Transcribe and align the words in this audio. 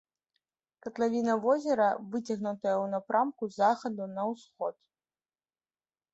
Катлавіна 0.85 1.35
возера 1.43 1.89
выцягнутая 2.15 2.73
ў 2.73 2.85
напрамку 2.95 3.43
з 3.51 3.59
захаду 3.61 4.03
на 4.17 4.23
ўсход. 4.33 4.75